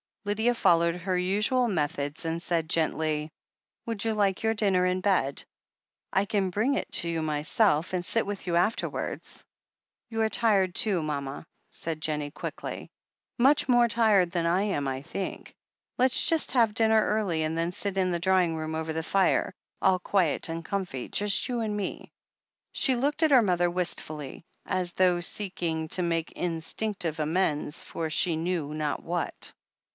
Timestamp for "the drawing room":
18.11-18.73